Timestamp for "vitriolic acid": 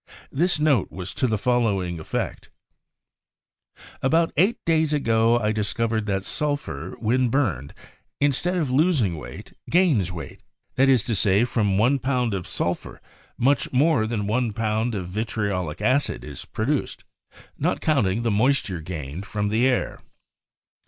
15.07-16.23